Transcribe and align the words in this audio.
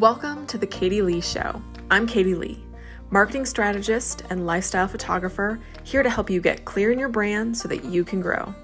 Welcome 0.00 0.46
to 0.46 0.56
the 0.56 0.66
Katie 0.66 1.02
Leigh 1.02 1.20
Show. 1.20 1.62
I'm 1.90 2.06
Katie 2.06 2.34
Leigh, 2.34 2.64
marketing 3.10 3.44
strategist 3.44 4.22
and 4.30 4.46
lifestyle 4.46 4.88
photographer, 4.88 5.60
here 5.84 6.02
to 6.02 6.08
help 6.08 6.30
you 6.30 6.40
get 6.40 6.64
clear 6.64 6.90
in 6.90 6.98
your 6.98 7.10
brand 7.10 7.54
so 7.54 7.68
that 7.68 7.84
you 7.84 8.02
can 8.02 8.22
grow. 8.22 8.54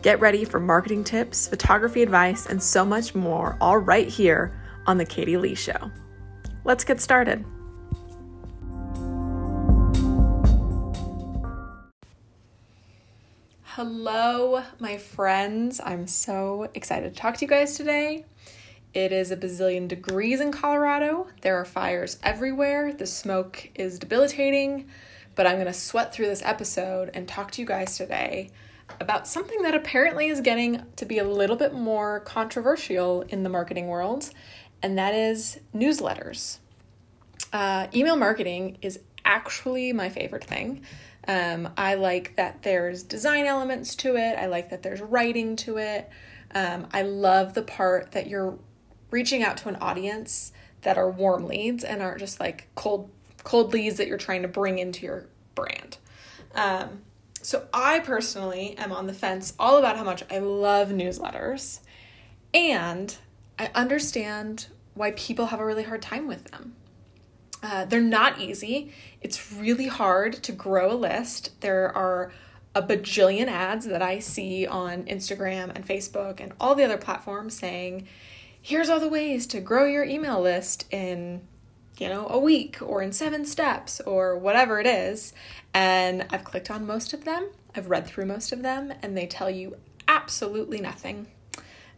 Get 0.00 0.18
ready 0.18 0.46
for 0.46 0.58
marketing 0.58 1.04
tips, 1.04 1.46
photography 1.46 2.00
advice, 2.02 2.46
and 2.46 2.62
so 2.62 2.86
much 2.86 3.14
more, 3.14 3.58
all 3.60 3.76
right 3.76 4.08
here 4.08 4.58
on 4.86 4.96
the 4.96 5.04
Katie 5.04 5.36
Leigh 5.36 5.54
Show. 5.54 5.90
Let's 6.64 6.84
get 6.84 7.02
started. 7.02 7.44
Hello, 13.62 14.62
my 14.78 14.96
friends. 14.96 15.82
I'm 15.84 16.06
so 16.06 16.70
excited 16.72 17.14
to 17.14 17.20
talk 17.20 17.36
to 17.36 17.44
you 17.44 17.48
guys 17.50 17.76
today. 17.76 18.24
It 18.94 19.10
is 19.10 19.30
a 19.30 19.36
bazillion 19.38 19.88
degrees 19.88 20.40
in 20.40 20.52
Colorado. 20.52 21.28
There 21.40 21.56
are 21.56 21.64
fires 21.64 22.18
everywhere. 22.22 22.92
The 22.92 23.06
smoke 23.06 23.70
is 23.74 23.98
debilitating, 23.98 24.88
but 25.34 25.46
I'm 25.46 25.54
going 25.54 25.66
to 25.66 25.72
sweat 25.72 26.12
through 26.12 26.26
this 26.26 26.42
episode 26.44 27.10
and 27.14 27.26
talk 27.26 27.50
to 27.52 27.62
you 27.62 27.66
guys 27.66 27.96
today 27.96 28.50
about 29.00 29.26
something 29.26 29.62
that 29.62 29.74
apparently 29.74 30.28
is 30.28 30.42
getting 30.42 30.82
to 30.96 31.06
be 31.06 31.16
a 31.18 31.24
little 31.24 31.56
bit 31.56 31.72
more 31.72 32.20
controversial 32.20 33.22
in 33.22 33.44
the 33.44 33.48
marketing 33.48 33.86
world, 33.86 34.28
and 34.82 34.98
that 34.98 35.14
is 35.14 35.60
newsletters. 35.74 36.58
Uh, 37.50 37.86
email 37.94 38.16
marketing 38.16 38.76
is 38.82 38.98
actually 39.24 39.94
my 39.94 40.10
favorite 40.10 40.44
thing. 40.44 40.82
Um, 41.26 41.70
I 41.78 41.94
like 41.94 42.36
that 42.36 42.62
there's 42.62 43.02
design 43.02 43.46
elements 43.46 43.94
to 43.96 44.16
it. 44.16 44.36
I 44.38 44.46
like 44.46 44.68
that 44.68 44.82
there's 44.82 45.00
writing 45.00 45.56
to 45.56 45.78
it. 45.78 46.10
Um, 46.54 46.88
I 46.92 47.02
love 47.02 47.54
the 47.54 47.62
part 47.62 48.12
that 48.12 48.26
you're 48.26 48.58
reaching 49.12 49.44
out 49.44 49.56
to 49.58 49.68
an 49.68 49.76
audience 49.76 50.52
that 50.82 50.98
are 50.98 51.08
warm 51.08 51.46
leads 51.46 51.84
and 51.84 52.02
aren't 52.02 52.18
just 52.18 52.40
like 52.40 52.68
cold 52.74 53.10
cold 53.44 53.72
leads 53.72 53.96
that 53.96 54.06
you're 54.08 54.18
trying 54.18 54.42
to 54.42 54.48
bring 54.48 54.78
into 54.78 55.04
your 55.04 55.26
brand. 55.54 55.98
Um, 56.54 57.02
so 57.40 57.66
I 57.72 57.98
personally 58.00 58.76
am 58.78 58.92
on 58.92 59.06
the 59.06 59.12
fence 59.12 59.52
all 59.58 59.78
about 59.78 59.96
how 59.96 60.04
much 60.04 60.22
I 60.30 60.38
love 60.38 60.90
newsletters, 60.90 61.80
and 62.54 63.16
I 63.58 63.70
understand 63.74 64.66
why 64.94 65.12
people 65.12 65.46
have 65.46 65.60
a 65.60 65.66
really 65.66 65.82
hard 65.82 66.02
time 66.02 66.28
with 66.28 66.50
them. 66.50 66.76
Uh, 67.62 67.84
they're 67.84 68.00
not 68.00 68.40
easy. 68.40 68.92
It's 69.20 69.52
really 69.52 69.86
hard 69.86 70.34
to 70.44 70.52
grow 70.52 70.92
a 70.92 70.94
list. 70.94 71.60
There 71.60 71.96
are 71.96 72.32
a 72.74 72.82
bajillion 72.82 73.46
ads 73.46 73.86
that 73.86 74.02
I 74.02 74.18
see 74.18 74.66
on 74.66 75.04
Instagram 75.04 75.72
and 75.74 75.86
Facebook 75.86 76.40
and 76.40 76.52
all 76.60 76.74
the 76.74 76.84
other 76.84 76.96
platforms 76.96 77.56
saying, 77.56 78.08
here's 78.62 78.88
all 78.88 79.00
the 79.00 79.08
ways 79.08 79.46
to 79.46 79.60
grow 79.60 79.84
your 79.84 80.04
email 80.04 80.40
list 80.40 80.86
in 80.90 81.40
you 81.98 82.08
know 82.08 82.26
a 82.28 82.38
week 82.38 82.78
or 82.80 83.02
in 83.02 83.12
seven 83.12 83.44
steps 83.44 84.00
or 84.02 84.38
whatever 84.38 84.80
it 84.80 84.86
is 84.86 85.34
and 85.74 86.24
i've 86.30 86.44
clicked 86.44 86.70
on 86.70 86.86
most 86.86 87.12
of 87.12 87.24
them 87.24 87.48
i've 87.74 87.90
read 87.90 88.06
through 88.06 88.24
most 88.24 88.52
of 88.52 88.62
them 88.62 88.92
and 89.02 89.16
they 89.16 89.26
tell 89.26 89.50
you 89.50 89.76
absolutely 90.08 90.80
nothing 90.80 91.26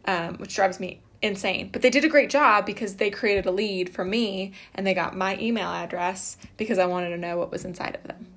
um, 0.05 0.35
which 0.35 0.55
drives 0.55 0.79
me 0.79 1.01
insane. 1.21 1.69
But 1.71 1.81
they 1.81 1.89
did 1.89 2.05
a 2.05 2.09
great 2.09 2.29
job 2.29 2.65
because 2.65 2.95
they 2.95 3.09
created 3.09 3.45
a 3.45 3.51
lead 3.51 3.89
for 3.89 4.05
me 4.05 4.53
and 4.73 4.85
they 4.85 4.93
got 4.93 5.15
my 5.15 5.37
email 5.39 5.69
address 5.69 6.37
because 6.57 6.77
I 6.77 6.85
wanted 6.85 7.09
to 7.09 7.17
know 7.17 7.37
what 7.37 7.51
was 7.51 7.65
inside 7.65 7.95
of 7.95 8.03
them. 8.03 8.27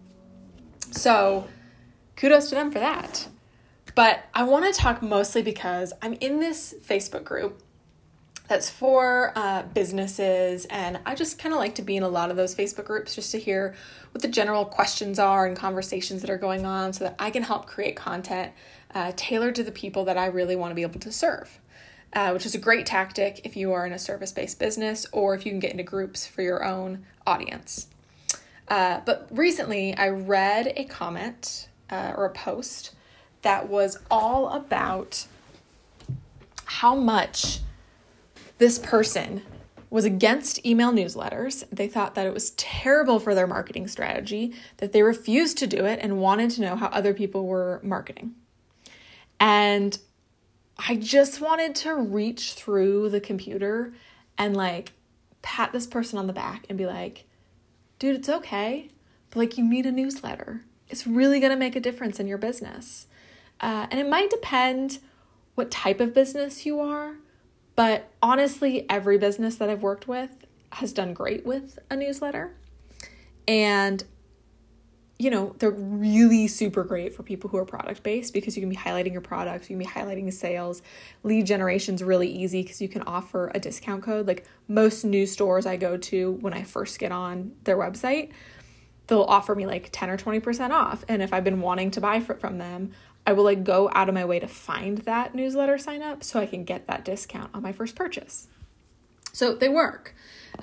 So 0.90 1.46
kudos 2.16 2.48
to 2.48 2.54
them 2.54 2.70
for 2.70 2.78
that. 2.78 3.28
But 3.94 4.24
I 4.34 4.44
want 4.44 4.72
to 4.72 4.80
talk 4.80 5.02
mostly 5.02 5.42
because 5.42 5.92
I'm 6.02 6.14
in 6.14 6.40
this 6.40 6.74
Facebook 6.86 7.24
group 7.24 7.62
that's 8.48 8.70
for 8.70 9.32
uh, 9.36 9.62
businesses, 9.74 10.64
and 10.66 10.98
I 11.06 11.14
just 11.14 11.38
kind 11.38 11.54
of 11.54 11.58
like 11.60 11.74
to 11.76 11.82
be 11.82 11.96
in 11.96 12.02
a 12.02 12.08
lot 12.08 12.30
of 12.30 12.36
those 12.36 12.54
Facebook 12.54 12.86
groups 12.86 13.14
just 13.14 13.30
to 13.32 13.38
hear 13.38 13.74
what 14.12 14.22
the 14.22 14.28
general 14.28 14.64
questions 14.64 15.18
are 15.18 15.46
and 15.46 15.56
conversations 15.56 16.22
that 16.22 16.30
are 16.30 16.38
going 16.38 16.64
on 16.64 16.92
so 16.92 17.04
that 17.04 17.14
I 17.18 17.30
can 17.30 17.42
help 17.42 17.66
create 17.66 17.94
content 17.94 18.52
uh, 18.94 19.12
tailored 19.16 19.54
to 19.56 19.62
the 19.62 19.72
people 19.72 20.06
that 20.06 20.16
I 20.16 20.26
really 20.26 20.56
want 20.56 20.70
to 20.70 20.74
be 20.74 20.82
able 20.82 21.00
to 21.00 21.12
serve 21.12 21.60
uh, 22.12 22.30
which 22.30 22.46
is 22.46 22.54
a 22.54 22.58
great 22.58 22.86
tactic 22.86 23.40
if 23.44 23.56
you 23.56 23.72
are 23.72 23.86
in 23.86 23.92
a 23.92 23.98
service 23.98 24.32
based 24.32 24.58
business 24.58 25.06
or 25.12 25.34
if 25.34 25.44
you 25.44 25.52
can 25.52 25.60
get 25.60 25.70
into 25.70 25.82
groups 25.82 26.26
for 26.26 26.42
your 26.42 26.64
own 26.64 27.04
audience. 27.26 27.88
Uh, 28.68 29.00
but 29.04 29.28
recently, 29.30 29.94
I 29.96 30.08
read 30.08 30.72
a 30.76 30.84
comment 30.84 31.68
uh, 31.90 32.12
or 32.16 32.26
a 32.26 32.30
post 32.30 32.94
that 33.42 33.68
was 33.68 33.98
all 34.10 34.50
about 34.50 35.26
how 36.64 36.94
much 36.94 37.60
this 38.58 38.78
person 38.78 39.42
was 39.90 40.04
against 40.04 40.64
email 40.66 40.92
newsletters. 40.92 41.64
They 41.70 41.88
thought 41.88 42.14
that 42.14 42.26
it 42.26 42.34
was 42.34 42.50
terrible 42.50 43.18
for 43.18 43.34
their 43.34 43.46
marketing 43.46 43.88
strategy, 43.88 44.54
that 44.78 44.92
they 44.92 45.02
refused 45.02 45.56
to 45.58 45.66
do 45.66 45.86
it 45.86 45.98
and 46.02 46.20
wanted 46.20 46.50
to 46.52 46.60
know 46.60 46.76
how 46.76 46.88
other 46.88 47.14
people 47.14 47.46
were 47.46 47.80
marketing. 47.82 48.34
And 49.40 49.98
I 50.78 50.96
just 50.96 51.40
wanted 51.40 51.74
to 51.76 51.94
reach 51.94 52.52
through 52.52 53.08
the 53.10 53.20
computer 53.20 53.94
and 54.36 54.56
like 54.56 54.92
pat 55.42 55.72
this 55.72 55.86
person 55.86 56.18
on 56.18 56.26
the 56.26 56.32
back 56.32 56.66
and 56.68 56.76
be 56.76 56.86
like, 56.86 57.24
dude, 57.98 58.16
it's 58.16 58.28
okay. 58.28 58.90
But 59.30 59.38
like, 59.38 59.58
you 59.58 59.64
need 59.64 59.86
a 59.86 59.92
newsletter. 59.92 60.62
It's 60.88 61.06
really 61.06 61.40
to 61.40 61.56
make 61.56 61.76
a 61.76 61.80
difference 61.80 62.20
in 62.20 62.26
your 62.26 62.38
business. 62.38 63.06
Uh, 63.60 63.86
and 63.90 63.98
it 63.98 64.08
might 64.08 64.30
depend 64.30 65.00
what 65.54 65.70
type 65.70 66.00
of 66.00 66.14
business 66.14 66.64
you 66.64 66.80
are. 66.80 67.16
But 67.78 68.10
honestly, 68.20 68.90
every 68.90 69.18
business 69.18 69.54
that 69.58 69.70
I've 69.70 69.82
worked 69.82 70.08
with 70.08 70.44
has 70.72 70.92
done 70.92 71.14
great 71.14 71.46
with 71.46 71.78
a 71.88 71.94
newsletter. 71.94 72.56
And 73.46 74.02
you 75.16 75.30
know, 75.30 75.54
they're 75.60 75.70
really 75.70 76.48
super 76.48 76.82
great 76.82 77.14
for 77.14 77.22
people 77.22 77.48
who 77.48 77.56
are 77.56 77.64
product 77.64 78.02
based 78.02 78.32
because 78.32 78.56
you 78.56 78.62
can 78.62 78.68
be 78.68 78.74
highlighting 78.74 79.12
your 79.12 79.20
products, 79.20 79.70
you 79.70 79.76
can 79.76 79.78
be 79.78 79.88
highlighting 79.88 80.32
sales. 80.32 80.82
Lead 81.22 81.46
generation 81.46 81.94
is 81.94 82.02
really 82.02 82.28
easy 82.28 82.62
because 82.62 82.82
you 82.82 82.88
can 82.88 83.02
offer 83.02 83.52
a 83.54 83.60
discount 83.60 84.02
code. 84.02 84.26
Like 84.26 84.44
most 84.66 85.04
new 85.04 85.24
stores 85.24 85.64
I 85.64 85.76
go 85.76 85.96
to 85.96 86.32
when 86.32 86.54
I 86.54 86.64
first 86.64 86.98
get 86.98 87.12
on 87.12 87.52
their 87.62 87.76
website, 87.76 88.32
they'll 89.06 89.22
offer 89.22 89.54
me 89.54 89.66
like 89.66 89.88
10 89.92 90.10
or 90.10 90.16
20% 90.16 90.70
off. 90.70 91.04
And 91.08 91.22
if 91.22 91.32
I've 91.32 91.44
been 91.44 91.60
wanting 91.60 91.92
to 91.92 92.00
buy 92.00 92.18
from 92.18 92.58
them, 92.58 92.90
I 93.28 93.32
will 93.32 93.44
like 93.44 93.62
go 93.62 93.90
out 93.92 94.08
of 94.08 94.14
my 94.14 94.24
way 94.24 94.38
to 94.38 94.48
find 94.48 94.96
that 94.98 95.34
newsletter 95.34 95.76
sign 95.76 96.00
up 96.00 96.24
so 96.24 96.40
I 96.40 96.46
can 96.46 96.64
get 96.64 96.86
that 96.86 97.04
discount 97.04 97.50
on 97.52 97.62
my 97.62 97.72
first 97.72 97.94
purchase. 97.94 98.48
So 99.34 99.54
they 99.54 99.68
work. 99.68 100.14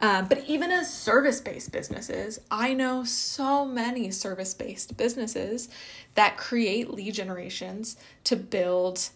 Uh, 0.01 0.23
but 0.23 0.43
even 0.47 0.71
as 0.71 0.91
service 0.91 1.39
based 1.39 1.71
businesses, 1.71 2.39
I 2.49 2.73
know 2.73 3.03
so 3.03 3.65
many 3.65 4.09
service 4.09 4.55
based 4.55 4.97
businesses 4.97 5.69
that 6.15 6.37
create 6.37 6.89
lead 6.89 7.13
generations 7.13 7.97
to 8.23 8.35
build 8.35 9.09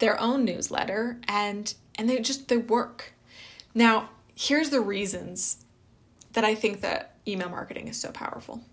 their 0.00 0.20
own 0.20 0.44
newsletter 0.44 1.20
and 1.28 1.72
and 1.96 2.10
they 2.10 2.18
just 2.18 2.48
they 2.48 2.56
work. 2.56 3.12
Now, 3.72 4.08
here's 4.34 4.70
the 4.70 4.80
reasons 4.80 5.64
that 6.32 6.44
I 6.44 6.56
think 6.56 6.80
that 6.80 7.14
email 7.28 7.50
marketing 7.50 7.86
is 7.86 8.00
so 8.00 8.10
powerful. 8.10 8.64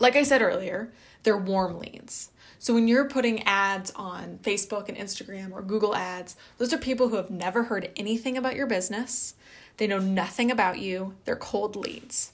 Like 0.00 0.16
I 0.16 0.24
said 0.24 0.42
earlier, 0.42 0.92
they're 1.22 1.38
warm 1.38 1.78
leads. 1.78 2.30
So 2.58 2.74
when 2.74 2.88
you're 2.88 3.08
putting 3.08 3.42
ads 3.42 3.92
on 3.96 4.38
Facebook 4.42 4.88
and 4.88 4.96
Instagram 4.96 5.52
or 5.52 5.62
Google 5.62 5.94
Ads, 5.94 6.36
those 6.58 6.72
are 6.72 6.78
people 6.78 7.08
who 7.08 7.16
have 7.16 7.30
never 7.30 7.64
heard 7.64 7.90
anything 7.96 8.36
about 8.36 8.56
your 8.56 8.66
business. 8.66 9.34
They 9.76 9.86
know 9.86 9.98
nothing 9.98 10.50
about 10.50 10.78
you. 10.78 11.14
They're 11.24 11.36
cold 11.36 11.76
leads. 11.76 12.32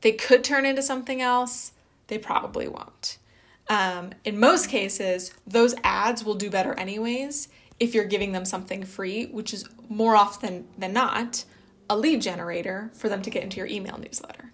They 0.00 0.12
could 0.12 0.42
turn 0.42 0.66
into 0.66 0.82
something 0.82 1.20
else. 1.20 1.72
They 2.08 2.18
probably 2.18 2.66
won't. 2.66 3.18
Um, 3.68 4.10
in 4.24 4.40
most 4.40 4.68
cases, 4.68 5.32
those 5.46 5.74
ads 5.84 6.24
will 6.24 6.34
do 6.34 6.50
better 6.50 6.74
anyways 6.74 7.48
if 7.78 7.94
you're 7.94 8.04
giving 8.04 8.32
them 8.32 8.44
something 8.44 8.84
free, 8.84 9.26
which 9.26 9.54
is 9.54 9.68
more 9.88 10.16
often 10.16 10.66
than 10.76 10.92
not 10.92 11.44
a 11.88 11.96
lead 11.96 12.22
generator 12.22 12.90
for 12.94 13.08
them 13.08 13.22
to 13.22 13.30
get 13.30 13.42
into 13.42 13.58
your 13.58 13.66
email 13.66 13.98
newsletter. 13.98 14.52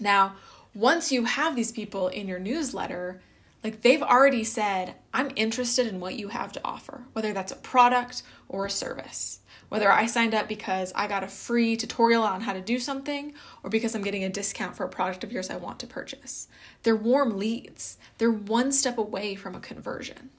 Now, 0.00 0.34
once 0.74 1.12
you 1.12 1.24
have 1.24 1.54
these 1.54 1.70
people 1.70 2.08
in 2.08 2.26
your 2.26 2.40
newsletter, 2.40 3.20
like 3.64 3.80
they've 3.80 4.02
already 4.02 4.44
said, 4.44 4.94
I'm 5.14 5.32
interested 5.36 5.86
in 5.86 5.98
what 5.98 6.16
you 6.16 6.28
have 6.28 6.52
to 6.52 6.60
offer, 6.62 7.06
whether 7.14 7.32
that's 7.32 7.50
a 7.50 7.56
product 7.56 8.22
or 8.46 8.66
a 8.66 8.70
service. 8.70 9.40
Whether 9.70 9.90
I 9.90 10.04
signed 10.04 10.34
up 10.34 10.46
because 10.46 10.92
I 10.94 11.08
got 11.08 11.24
a 11.24 11.28
free 11.28 11.76
tutorial 11.76 12.22
on 12.22 12.42
how 12.42 12.52
to 12.52 12.60
do 12.60 12.78
something 12.78 13.32
or 13.62 13.70
because 13.70 13.94
I'm 13.94 14.02
getting 14.02 14.22
a 14.22 14.28
discount 14.28 14.76
for 14.76 14.84
a 14.84 14.88
product 14.88 15.24
of 15.24 15.32
yours 15.32 15.48
I 15.48 15.56
want 15.56 15.80
to 15.80 15.86
purchase. 15.86 16.46
They're 16.82 16.94
warm 16.94 17.38
leads, 17.38 17.96
they're 18.18 18.30
one 18.30 18.70
step 18.70 18.98
away 18.98 19.34
from 19.34 19.54
a 19.54 19.60
conversion. 19.60 20.30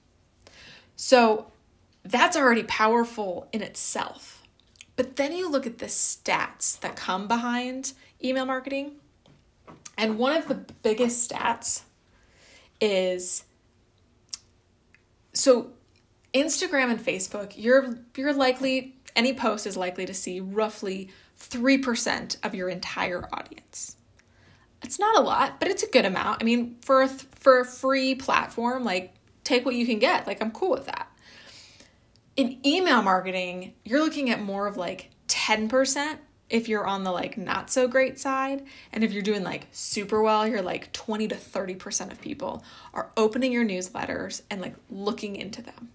So 0.96 1.52
that's 2.04 2.38
already 2.38 2.64
powerful 2.64 3.50
in 3.52 3.64
itself. 3.64 4.44
But 4.96 5.16
then 5.16 5.34
you 5.34 5.50
look 5.50 5.66
at 5.66 5.80
the 5.80 5.88
stats 5.88 6.80
that 6.80 6.96
come 6.96 7.28
behind 7.28 7.94
email 8.24 8.46
marketing. 8.46 8.94
And 9.98 10.18
one 10.18 10.38
of 10.38 10.48
the 10.48 10.56
biggest 10.84 11.30
stats 11.30 11.82
is 12.82 13.44
so 15.34 15.72
Instagram 16.34 16.92
and 16.92 17.00
Facebook, 17.00 17.54
you're 17.56 17.98
you're 18.16 18.34
likely 18.34 18.98
any 19.16 19.34
post 19.34 19.66
is 19.66 19.78
likely 19.78 20.06
to 20.06 20.14
see 20.14 20.42
roughly 20.42 21.10
3% 21.40 22.38
of 22.44 22.54
your 22.54 22.70
entire 22.70 23.28
audience. 23.32 23.96
It's 24.82 25.00
not 25.00 25.18
a 25.18 25.22
lot, 25.22 25.60
but 25.60 25.70
it's 25.70 25.84
a 25.84 25.90
good 25.90 26.06
amount. 26.06 26.42
I 26.42 26.46
mean, 26.46 26.78
for 26.82 27.02
a 27.02 27.08
th- 27.08 27.22
for 27.32 27.60
a 27.60 27.66
free 27.66 28.16
platform, 28.16 28.84
like 28.84 29.14
take 29.44 29.66
what 29.66 29.76
you 29.76 29.86
can 29.86 30.00
get. 30.00 30.28
Like 30.28 30.42
I'm 30.42 30.52
cool 30.52 30.72
with 30.72 30.86
that. 30.86 31.10
In 32.36 32.60
email 32.66 33.02
marketing, 33.02 33.74
you're 33.86 34.02
looking 34.02 34.30
at 34.30 34.42
more 34.42 34.68
of 34.68 34.76
like 34.76 35.12
10% 35.30 36.18
if 36.50 36.70
you're 36.70 36.86
on 36.86 37.04
the 37.04 37.12
like 37.12 37.38
not 37.38 37.72
so 37.72 37.88
great 37.88 38.20
side 38.20 38.64
and 38.94 39.04
if 39.04 39.12
you're 39.12 39.24
doing 39.24 39.44
like 39.44 39.68
super 39.72 40.22
well 40.22 40.48
you're 40.48 40.62
like 40.62 40.92
20 40.94 41.28
to 41.28 41.36
30% 41.36 42.12
of 42.12 42.22
people 42.22 42.64
are 42.94 43.10
opening 43.18 43.52
your 43.52 43.66
newsletters 43.66 44.42
and 44.50 44.62
like 44.62 44.76
looking 44.90 45.36
into 45.36 45.62
them. 45.62 45.90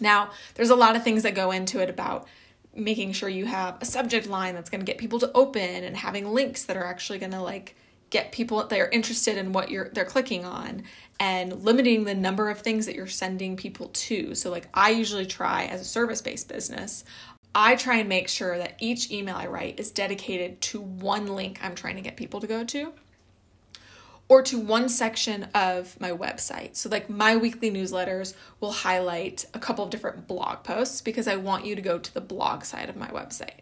Now 0.00 0.30
there's 0.54 0.70
a 0.70 0.76
lot 0.76 0.96
of 0.96 1.04
things 1.04 1.22
that 1.22 1.34
go 1.34 1.50
into 1.50 1.80
it 1.80 1.90
about 1.90 2.26
making 2.74 3.12
sure 3.12 3.28
you 3.28 3.46
have 3.46 3.78
a 3.80 3.84
subject 3.84 4.26
line 4.26 4.54
that's 4.54 4.68
going 4.68 4.80
to 4.80 4.86
get 4.86 4.98
people 4.98 5.18
to 5.18 5.32
open 5.32 5.84
and 5.84 5.96
having 5.96 6.32
links 6.32 6.64
that 6.64 6.76
are 6.76 6.84
actually 6.84 7.18
going 7.18 7.32
to 7.32 7.40
like 7.40 7.74
get 8.10 8.32
people 8.32 8.64
that 8.64 8.78
are 8.78 8.88
interested 8.90 9.36
in 9.36 9.52
what 9.52 9.70
you're 9.70 9.88
they're 9.90 10.04
clicking 10.04 10.44
on 10.44 10.82
and 11.18 11.64
limiting 11.64 12.04
the 12.04 12.14
number 12.14 12.50
of 12.50 12.60
things 12.60 12.86
that 12.86 12.94
you're 12.94 13.06
sending 13.06 13.56
people 13.56 13.88
to. 13.88 14.34
So 14.34 14.50
like 14.50 14.68
i 14.74 14.90
usually 14.90 15.26
try 15.26 15.64
as 15.64 15.80
a 15.80 15.84
service-based 15.84 16.48
business 16.48 17.04
I 17.58 17.74
try 17.74 17.96
and 17.96 18.08
make 18.08 18.28
sure 18.28 18.58
that 18.58 18.76
each 18.80 19.10
email 19.10 19.34
I 19.34 19.46
write 19.46 19.80
is 19.80 19.90
dedicated 19.90 20.60
to 20.60 20.78
one 20.78 21.26
link 21.26 21.58
I'm 21.62 21.74
trying 21.74 21.96
to 21.96 22.02
get 22.02 22.18
people 22.18 22.38
to 22.40 22.46
go 22.46 22.64
to 22.64 22.92
or 24.28 24.42
to 24.42 24.58
one 24.58 24.90
section 24.90 25.44
of 25.54 25.98
my 25.98 26.10
website. 26.10 26.76
So, 26.76 26.90
like 26.90 27.08
my 27.08 27.34
weekly 27.34 27.70
newsletters 27.70 28.34
will 28.60 28.72
highlight 28.72 29.46
a 29.54 29.58
couple 29.58 29.82
of 29.82 29.90
different 29.90 30.28
blog 30.28 30.64
posts 30.64 31.00
because 31.00 31.26
I 31.26 31.36
want 31.36 31.64
you 31.64 31.74
to 31.74 31.80
go 31.80 31.98
to 31.98 32.12
the 32.12 32.20
blog 32.20 32.64
side 32.64 32.90
of 32.90 32.96
my 32.96 33.08
website. 33.08 33.60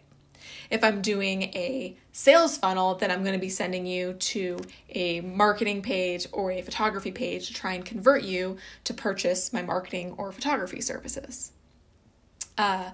If 0.69 0.83
I'm 0.83 1.01
doing 1.01 1.43
a 1.43 1.95
sales 2.11 2.57
funnel, 2.57 2.95
then 2.95 3.11
I'm 3.11 3.23
going 3.23 3.35
to 3.35 3.39
be 3.39 3.49
sending 3.49 3.85
you 3.85 4.13
to 4.13 4.59
a 4.89 5.21
marketing 5.21 5.81
page 5.81 6.27
or 6.33 6.51
a 6.51 6.61
photography 6.61 7.11
page 7.11 7.47
to 7.47 7.53
try 7.53 7.73
and 7.73 7.85
convert 7.85 8.23
you 8.23 8.57
to 8.83 8.93
purchase 8.93 9.53
my 9.53 9.61
marketing 9.61 10.15
or 10.17 10.33
photography 10.33 10.81
services. 10.81 11.53
Uh, 12.57 12.91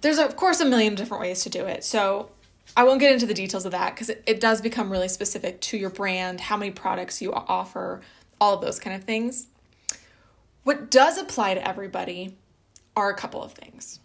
there's 0.00 0.18
of 0.18 0.36
course 0.36 0.60
a 0.60 0.64
million 0.64 0.94
different 0.94 1.20
ways 1.20 1.42
to 1.42 1.50
do 1.50 1.66
it. 1.66 1.84
So 1.84 2.30
I 2.76 2.84
won't 2.84 3.00
get 3.00 3.12
into 3.12 3.26
the 3.26 3.34
details 3.34 3.64
of 3.64 3.72
that 3.72 3.94
because 3.94 4.10
it, 4.10 4.22
it 4.26 4.40
does 4.40 4.60
become 4.60 4.90
really 4.90 5.08
specific 5.08 5.60
to 5.62 5.76
your 5.76 5.90
brand, 5.90 6.40
how 6.40 6.56
many 6.56 6.70
products 6.70 7.20
you 7.20 7.32
offer, 7.32 8.00
all 8.40 8.54
of 8.54 8.60
those 8.60 8.78
kind 8.78 8.94
of 8.94 9.04
things. 9.04 9.46
What 10.64 10.90
does 10.90 11.18
apply 11.18 11.54
to 11.54 11.66
everybody 11.66 12.36
are 12.94 13.10
a 13.10 13.16
couple 13.16 13.42
of 13.42 13.52
things. 13.52 14.00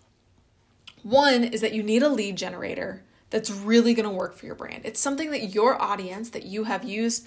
One 1.02 1.44
is 1.44 1.62
that 1.62 1.74
you 1.74 1.84
need 1.84 2.04
a 2.04 2.10
lead 2.10 2.38
generator 2.38 3.04
that's 3.30 3.52
really 3.52 3.94
going 3.94 4.08
to 4.08 4.16
work 4.16 4.36
for 4.36 4.46
your 4.46 4.56
brand. 4.56 4.82
It's 4.86 5.00
something 5.00 5.32
that 5.32 5.54
your 5.54 5.82
audience 5.82 6.30
that 6.30 6.44
you 6.44 6.66
have 6.66 6.84
used 6.84 7.26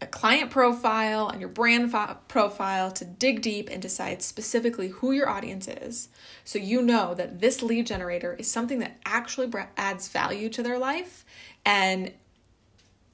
a 0.00 0.06
client 0.06 0.50
profile 0.50 1.28
and 1.28 1.40
your 1.40 1.48
brand 1.48 1.92
profile 2.28 2.90
to 2.92 3.04
dig 3.04 3.42
deep 3.42 3.68
and 3.70 3.82
decide 3.82 4.22
specifically 4.22 4.88
who 4.88 5.12
your 5.12 5.28
audience 5.28 5.66
is. 5.66 6.08
So 6.44 6.58
you 6.58 6.82
know 6.82 7.14
that 7.14 7.40
this 7.40 7.62
lead 7.62 7.86
generator 7.86 8.34
is 8.34 8.50
something 8.50 8.78
that 8.78 8.98
actually 9.04 9.50
adds 9.76 10.08
value 10.08 10.48
to 10.50 10.62
their 10.62 10.78
life 10.78 11.24
and 11.64 12.12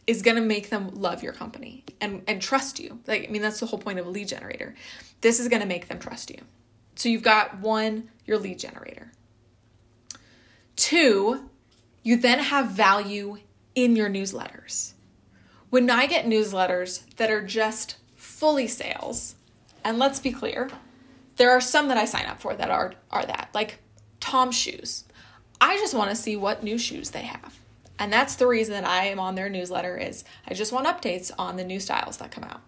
is 0.07 0.21
going 0.21 0.37
to 0.37 0.43
make 0.43 0.69
them 0.69 0.91
love 0.95 1.23
your 1.23 1.33
company 1.33 1.85
and 2.01 2.23
and 2.29 2.43
trust 2.43 2.79
you. 2.79 3.01
Like 3.07 3.27
i 3.27 3.31
mean 3.31 3.41
that's 3.41 3.61
the 3.61 3.67
whole 3.67 3.79
point 3.79 3.99
of 3.99 4.07
a 4.07 4.11
lead 4.11 4.29
generator. 4.29 4.75
This 5.23 5.41
is 5.41 5.49
going 5.49 5.63
to 5.63 5.69
make 5.69 5.89
them 5.89 5.99
trust 5.99 6.31
you. 6.31 6.41
So 6.97 7.09
you've 7.09 7.23
got 7.23 7.61
one 7.61 8.11
your 8.27 8.39
lead 8.39 8.59
generator. 8.59 9.11
Two 10.77 11.49
you 12.03 12.19
then 12.19 12.39
have 12.39 12.73
value 12.73 13.39
in 13.75 13.97
your 13.97 14.11
newsletters 14.11 14.94
when 15.75 15.91
I 15.91 16.07
get 16.07 16.25
newsletters 16.25 17.03
that 17.17 17.33
are 17.33 17.43
just 17.45 17.97
fully 18.15 18.69
sales, 18.69 19.35
and 19.83 19.99
let's 19.99 20.21
be 20.21 20.31
clear, 20.31 20.71
there 21.35 21.51
are 21.51 21.61
some 21.61 21.89
that 21.89 21.97
I 21.97 22.05
sign 22.05 22.27
up 22.27 22.41
for 22.41 22.55
that 22.55 22.71
are 22.71 22.95
are 23.11 23.27
that, 23.27 23.49
like 23.55 23.81
Tom's 24.21 24.57
shoes. 24.57 25.03
I 25.61 25.77
just 25.79 25.93
want 25.93 26.11
to 26.11 26.17
see 26.17 26.37
what 26.37 26.63
new 26.63 26.79
shoes 26.79 27.11
they 27.11 27.23
have. 27.23 27.59
And 27.99 28.13
that's 28.13 28.37
the 28.37 28.47
reason 28.47 28.73
that 28.75 28.89
I 28.89 29.07
am 29.07 29.19
on 29.19 29.35
their 29.35 29.49
newsletter 29.49 29.97
is 29.97 30.23
I 30.47 30.55
just 30.55 30.71
want 30.73 30.87
updates 30.87 31.33
on 31.37 31.57
the 31.57 31.65
new 31.65 31.81
styles 31.81 32.19
that 32.19 32.31
come 32.31 32.45
out. 32.45 32.61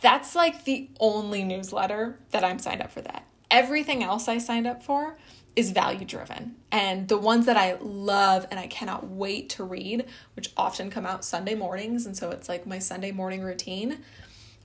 That's 0.00 0.34
like 0.34 0.64
the 0.64 0.90
only 0.98 1.44
newsletter 1.44 2.18
that 2.32 2.42
I'm 2.42 2.58
signed 2.58 2.82
up 2.82 2.90
for 2.90 3.02
that. 3.02 3.28
Everything 3.48 4.02
else 4.02 4.26
I 4.26 4.38
signed 4.38 4.66
up 4.66 4.82
for 4.82 5.18
is 5.58 5.72
value 5.72 6.04
driven. 6.04 6.54
And 6.70 7.08
the 7.08 7.18
ones 7.18 7.46
that 7.46 7.56
I 7.56 7.78
love 7.80 8.46
and 8.48 8.60
I 8.60 8.68
cannot 8.68 9.08
wait 9.08 9.48
to 9.50 9.64
read, 9.64 10.04
which 10.36 10.52
often 10.56 10.88
come 10.88 11.04
out 11.04 11.24
Sunday 11.24 11.56
mornings, 11.56 12.06
and 12.06 12.16
so 12.16 12.30
it's 12.30 12.48
like 12.48 12.64
my 12.64 12.78
Sunday 12.78 13.10
morning 13.10 13.42
routine, 13.42 13.98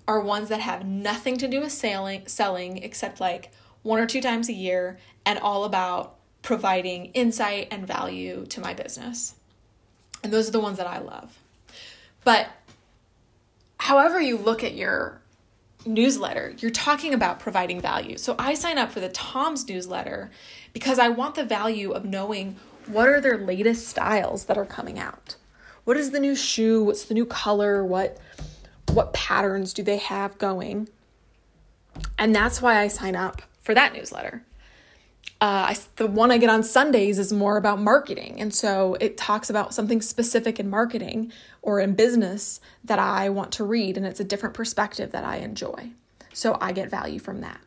are 0.07 0.21
ones 0.21 0.49
that 0.49 0.59
have 0.59 0.85
nothing 0.85 1.35
to 1.37 1.47
do 1.47 1.61
with 1.61 1.71
selling, 1.71 2.27
selling 2.27 2.77
except 2.77 3.19
like 3.19 3.51
one 3.81 3.99
or 3.99 4.05
two 4.05 4.21
times 4.21 4.49
a 4.49 4.53
year 4.53 4.99
and 5.25 5.39
all 5.39 5.63
about 5.63 6.13
providing 6.43 7.05
insight 7.15 7.69
and 7.71 7.87
value 7.87 8.45
to 8.45 8.61
my 8.61 8.75
business. 8.75 9.33
And 10.23 10.31
those 10.31 10.47
are 10.47 10.51
the 10.51 10.59
ones 10.59 10.77
that 10.77 10.85
I 10.85 10.99
love. 10.99 11.39
But 12.23 12.49
however 13.79 14.21
you 14.21 14.37
look 14.37 14.63
at 14.63 14.75
your 14.75 15.22
newsletter, 15.85 16.53
you're 16.59 16.71
talking 16.71 17.13
about 17.13 17.39
providing 17.39 17.81
value. 17.81 18.17
So 18.17 18.35
I 18.39 18.53
sign 18.53 18.77
up 18.77 18.91
for 18.91 18.99
the 18.99 19.09
Tom's 19.09 19.67
newsletter 19.67 20.31
because 20.73 20.99
I 20.99 21.09
want 21.09 21.35
the 21.35 21.43
value 21.43 21.91
of 21.91 22.05
knowing 22.05 22.57
what 22.87 23.07
are 23.07 23.21
their 23.21 23.37
latest 23.37 23.87
styles 23.87 24.45
that 24.45 24.57
are 24.57 24.65
coming 24.65 24.99
out. 24.99 25.35
What 25.83 25.97
is 25.97 26.11
the 26.11 26.19
new 26.19 26.35
shoe? 26.35 26.83
What's 26.83 27.05
the 27.05 27.13
new 27.13 27.25
color? 27.25 27.83
What 27.85 28.17
what 28.91 29.13
patterns 29.13 29.73
do 29.73 29.83
they 29.83 29.97
have 29.97 30.37
going? 30.37 30.89
And 32.17 32.35
that's 32.35 32.61
why 32.61 32.79
I 32.79 32.87
sign 32.87 33.15
up 33.15 33.41
for 33.61 33.73
that 33.73 33.93
newsletter. 33.93 34.43
Uh, 35.43 35.71
I, 35.71 35.77
the 35.97 36.07
one 36.07 36.31
I 36.31 36.37
get 36.37 36.49
on 36.49 36.63
Sundays 36.63 37.19
is 37.19 37.33
more 37.33 37.57
about 37.57 37.77
marketing. 37.77 38.39
And 38.39 38.55
so 38.55 38.95
it 39.01 39.17
talks 39.17 39.49
about 39.49 39.73
something 39.73 40.01
specific 40.01 40.57
in 40.57 40.69
marketing 40.69 41.33
or 41.61 41.81
in 41.81 41.95
business 41.95 42.61
that 42.85 42.97
I 42.97 43.27
want 43.27 43.51
to 43.53 43.65
read, 43.65 43.97
and 43.97 44.05
it's 44.05 44.21
a 44.21 44.23
different 44.23 44.55
perspective 44.55 45.11
that 45.11 45.25
I 45.25 45.39
enjoy. 45.39 45.89
So 46.31 46.57
I 46.61 46.71
get 46.71 46.89
value 46.89 47.19
from 47.19 47.41
that. 47.41 47.59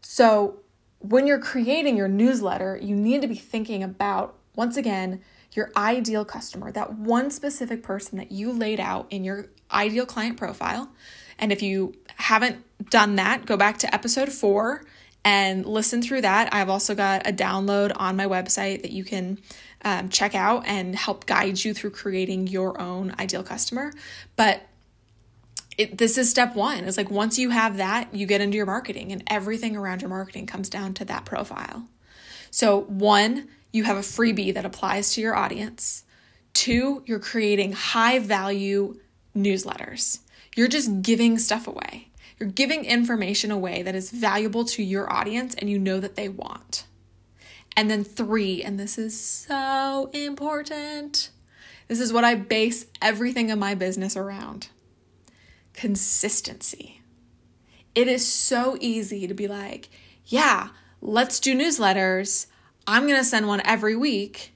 So 0.00 0.60
when 1.00 1.26
you're 1.26 1.40
creating 1.40 1.96
your 1.96 2.06
newsletter, 2.06 2.78
you 2.80 2.94
need 2.94 3.20
to 3.22 3.26
be 3.26 3.34
thinking 3.34 3.82
about, 3.82 4.36
once 4.54 4.76
again, 4.76 5.22
your 5.54 5.72
ideal 5.76 6.24
customer, 6.24 6.70
that 6.70 6.94
one 6.94 7.32
specific 7.32 7.82
person 7.82 8.16
that 8.18 8.30
you 8.30 8.52
laid 8.52 8.78
out 8.78 9.08
in 9.10 9.24
your 9.24 9.46
ideal 9.72 10.06
client 10.06 10.36
profile. 10.36 10.92
And 11.36 11.50
if 11.50 11.62
you 11.62 11.96
haven't 12.14 12.62
done 12.90 13.16
that, 13.16 13.44
go 13.44 13.56
back 13.56 13.78
to 13.78 13.92
episode 13.92 14.30
four 14.30 14.84
and 15.26 15.66
listen 15.66 16.02
through 16.02 16.20
that. 16.20 16.54
I've 16.54 16.70
also 16.70 16.94
got 16.94 17.26
a 17.26 17.32
download 17.32 17.90
on 17.96 18.14
my 18.14 18.26
website 18.26 18.82
that 18.82 18.92
you 18.92 19.02
can 19.02 19.38
um, 19.84 20.08
check 20.08 20.36
out 20.36 20.64
and 20.68 20.94
help 20.94 21.26
guide 21.26 21.64
you 21.64 21.74
through 21.74 21.90
creating 21.90 22.46
your 22.46 22.80
own 22.80 23.12
ideal 23.18 23.42
customer. 23.42 23.92
But 24.36 24.62
it, 25.76 25.98
this 25.98 26.16
is 26.16 26.30
step 26.30 26.54
one. 26.54 26.84
It's 26.84 26.96
like 26.96 27.10
once 27.10 27.40
you 27.40 27.50
have 27.50 27.78
that, 27.78 28.14
you 28.14 28.24
get 28.24 28.40
into 28.40 28.56
your 28.56 28.66
marketing, 28.66 29.10
and 29.10 29.24
everything 29.26 29.76
around 29.76 30.00
your 30.00 30.10
marketing 30.10 30.46
comes 30.46 30.68
down 30.68 30.94
to 30.94 31.04
that 31.06 31.24
profile. 31.24 31.88
So, 32.52 32.82
one, 32.82 33.48
you 33.72 33.82
have 33.82 33.96
a 33.96 34.00
freebie 34.00 34.54
that 34.54 34.64
applies 34.64 35.12
to 35.14 35.20
your 35.20 35.34
audience. 35.34 36.04
Two, 36.54 37.02
you're 37.04 37.18
creating 37.18 37.72
high 37.72 38.20
value 38.20 39.00
newsletters. 39.36 40.20
You're 40.54 40.68
just 40.68 41.02
giving 41.02 41.36
stuff 41.36 41.66
away. 41.66 42.10
You're 42.38 42.48
giving 42.50 42.84
information 42.84 43.50
away 43.50 43.82
that 43.82 43.94
is 43.94 44.10
valuable 44.10 44.64
to 44.66 44.82
your 44.82 45.10
audience 45.12 45.54
and 45.54 45.70
you 45.70 45.78
know 45.78 46.00
that 46.00 46.16
they 46.16 46.28
want. 46.28 46.86
And 47.76 47.90
then 47.90 48.04
three, 48.04 48.62
and 48.62 48.78
this 48.78 48.98
is 48.98 49.18
so 49.18 50.10
important. 50.12 51.30
This 51.88 52.00
is 52.00 52.12
what 52.12 52.24
I 52.24 52.34
base 52.34 52.86
everything 53.00 53.50
in 53.50 53.58
my 53.58 53.74
business 53.74 54.16
around 54.16 54.68
consistency. 55.72 57.02
It 57.94 58.08
is 58.08 58.26
so 58.26 58.76
easy 58.80 59.26
to 59.26 59.34
be 59.34 59.46
like, 59.46 59.88
yeah, 60.24 60.68
let's 61.00 61.38
do 61.38 61.56
newsletters. 61.56 62.46
I'm 62.86 63.06
going 63.06 63.18
to 63.18 63.24
send 63.24 63.46
one 63.46 63.62
every 63.64 63.94
week. 63.94 64.52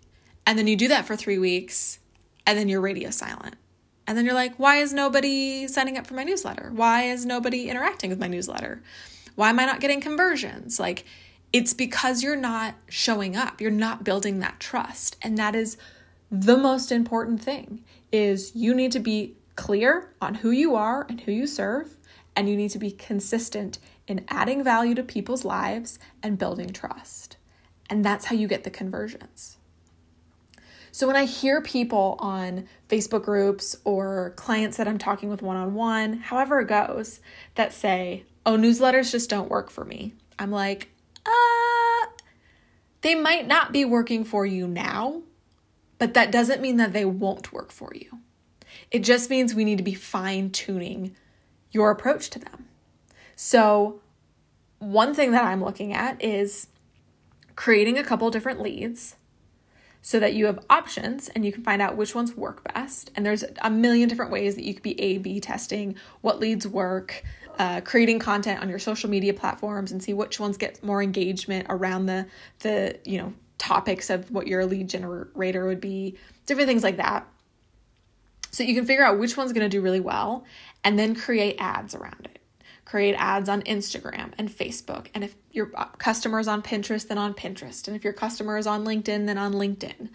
And 0.46 0.58
then 0.58 0.66
you 0.66 0.76
do 0.76 0.88
that 0.88 1.06
for 1.06 1.16
three 1.16 1.38
weeks, 1.38 2.00
and 2.46 2.58
then 2.58 2.68
you're 2.68 2.80
radio 2.80 3.10
silent. 3.10 3.56
And 4.10 4.18
then 4.18 4.24
you're 4.24 4.34
like, 4.34 4.56
why 4.56 4.78
is 4.78 4.92
nobody 4.92 5.68
signing 5.68 5.96
up 5.96 6.04
for 6.04 6.14
my 6.14 6.24
newsletter? 6.24 6.72
Why 6.74 7.04
is 7.04 7.24
nobody 7.24 7.70
interacting 7.70 8.10
with 8.10 8.18
my 8.18 8.26
newsletter? 8.26 8.82
Why 9.36 9.50
am 9.50 9.60
I 9.60 9.64
not 9.64 9.78
getting 9.78 10.00
conversions? 10.00 10.80
Like, 10.80 11.04
it's 11.52 11.74
because 11.74 12.20
you're 12.20 12.34
not 12.34 12.74
showing 12.88 13.36
up. 13.36 13.60
You're 13.60 13.70
not 13.70 14.02
building 14.02 14.40
that 14.40 14.58
trust. 14.58 15.16
And 15.22 15.38
that 15.38 15.54
is 15.54 15.76
the 16.28 16.56
most 16.56 16.90
important 16.90 17.40
thing 17.40 17.84
is 18.10 18.50
you 18.52 18.74
need 18.74 18.90
to 18.90 18.98
be 18.98 19.36
clear 19.54 20.12
on 20.20 20.34
who 20.34 20.50
you 20.50 20.74
are 20.74 21.06
and 21.08 21.20
who 21.20 21.30
you 21.30 21.46
serve, 21.46 21.96
and 22.34 22.48
you 22.48 22.56
need 22.56 22.70
to 22.70 22.80
be 22.80 22.90
consistent 22.90 23.78
in 24.08 24.24
adding 24.26 24.64
value 24.64 24.96
to 24.96 25.04
people's 25.04 25.44
lives 25.44 26.00
and 26.20 26.36
building 26.36 26.72
trust. 26.72 27.36
And 27.88 28.04
that's 28.04 28.24
how 28.24 28.34
you 28.34 28.48
get 28.48 28.64
the 28.64 28.70
conversions. 28.70 29.56
So 30.92 31.06
when 31.06 31.16
I 31.16 31.24
hear 31.24 31.60
people 31.60 32.16
on 32.18 32.66
Facebook 32.88 33.22
groups 33.22 33.76
or 33.84 34.32
clients 34.36 34.76
that 34.76 34.88
I'm 34.88 34.98
talking 34.98 35.28
with 35.28 35.42
one 35.42 35.56
on 35.56 35.74
one, 35.74 36.14
however 36.14 36.60
it 36.60 36.68
goes, 36.68 37.20
that 37.54 37.72
say, 37.72 38.24
oh, 38.44 38.56
newsletters 38.56 39.12
just 39.12 39.30
don't 39.30 39.50
work 39.50 39.70
for 39.70 39.84
me, 39.84 40.14
I'm 40.38 40.50
like, 40.50 40.90
uh, 41.24 42.06
they 43.02 43.14
might 43.14 43.46
not 43.46 43.72
be 43.72 43.84
working 43.84 44.24
for 44.24 44.44
you 44.44 44.66
now, 44.66 45.22
but 45.98 46.14
that 46.14 46.32
doesn't 46.32 46.60
mean 46.60 46.76
that 46.78 46.92
they 46.92 47.04
won't 47.04 47.52
work 47.52 47.70
for 47.70 47.92
you. 47.94 48.18
It 48.90 49.04
just 49.04 49.30
means 49.30 49.54
we 49.54 49.64
need 49.64 49.78
to 49.78 49.84
be 49.84 49.94
fine 49.94 50.50
tuning 50.50 51.14
your 51.70 51.90
approach 51.90 52.30
to 52.30 52.38
them. 52.38 52.66
So, 53.36 54.00
one 54.80 55.14
thing 55.14 55.30
that 55.32 55.44
I'm 55.44 55.62
looking 55.62 55.92
at 55.92 56.22
is 56.22 56.66
creating 57.54 57.98
a 57.98 58.04
couple 58.04 58.30
different 58.30 58.60
leads 58.60 59.16
so 60.02 60.18
that 60.18 60.34
you 60.34 60.46
have 60.46 60.64
options 60.70 61.28
and 61.28 61.44
you 61.44 61.52
can 61.52 61.62
find 61.62 61.82
out 61.82 61.96
which 61.96 62.14
ones 62.14 62.34
work 62.34 62.72
best. 62.72 63.10
And 63.14 63.24
there's 63.24 63.44
a 63.62 63.70
million 63.70 64.08
different 64.08 64.30
ways 64.30 64.54
that 64.56 64.64
you 64.64 64.74
could 64.74 64.82
be 64.82 65.00
A 65.00 65.18
B 65.18 65.40
testing 65.40 65.96
what 66.22 66.40
leads 66.40 66.66
work, 66.66 67.22
uh, 67.58 67.80
creating 67.82 68.18
content 68.18 68.62
on 68.62 68.68
your 68.68 68.78
social 68.78 69.10
media 69.10 69.34
platforms 69.34 69.92
and 69.92 70.02
see 70.02 70.14
which 70.14 70.40
ones 70.40 70.56
get 70.56 70.82
more 70.82 71.02
engagement 71.02 71.66
around 71.68 72.06
the 72.06 72.26
the 72.60 72.98
you 73.04 73.18
know 73.18 73.32
topics 73.58 74.08
of 74.08 74.30
what 74.30 74.46
your 74.46 74.64
lead 74.64 74.88
generator 74.88 75.66
would 75.66 75.80
be, 75.80 76.16
different 76.46 76.66
things 76.66 76.82
like 76.82 76.96
that. 76.96 77.28
So 78.52 78.64
you 78.64 78.74
can 78.74 78.86
figure 78.86 79.04
out 79.04 79.18
which 79.18 79.36
one's 79.36 79.52
going 79.52 79.68
to 79.68 79.68
do 79.68 79.82
really 79.82 80.00
well 80.00 80.44
and 80.82 80.98
then 80.98 81.14
create 81.14 81.56
ads 81.58 81.94
around 81.94 82.24
it 82.24 82.39
create 82.90 83.14
ads 83.14 83.48
on 83.48 83.62
Instagram 83.62 84.32
and 84.36 84.50
Facebook. 84.50 85.06
And 85.14 85.22
if 85.22 85.36
your 85.52 85.66
customer 85.98 86.40
is 86.40 86.48
on 86.48 86.60
Pinterest, 86.60 87.06
then 87.06 87.18
on 87.18 87.34
Pinterest. 87.34 87.86
And 87.86 87.96
if 87.96 88.02
your 88.02 88.12
customer 88.12 88.58
is 88.58 88.66
on 88.66 88.84
LinkedIn, 88.84 89.26
then 89.26 89.38
on 89.38 89.52
LinkedIn. 89.52 90.08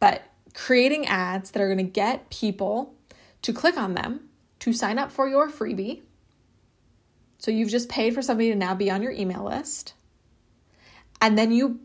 But 0.00 0.22
creating 0.54 1.06
ads 1.08 1.50
that 1.50 1.60
are 1.60 1.66
going 1.66 1.76
to 1.76 1.92
get 1.92 2.30
people 2.30 2.94
to 3.42 3.52
click 3.52 3.76
on 3.76 3.92
them 3.92 4.30
to 4.60 4.72
sign 4.72 4.98
up 4.98 5.12
for 5.12 5.28
your 5.28 5.50
freebie. 5.50 6.00
So 7.36 7.50
you've 7.50 7.68
just 7.68 7.90
paid 7.90 8.14
for 8.14 8.22
somebody 8.22 8.48
to 8.48 8.56
now 8.56 8.74
be 8.74 8.90
on 8.90 9.02
your 9.02 9.12
email 9.12 9.44
list. 9.44 9.92
And 11.20 11.36
then 11.36 11.52
you 11.52 11.80